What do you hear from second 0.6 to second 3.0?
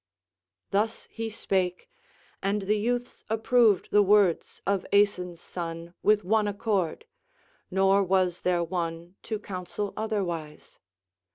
Thus he spake, and the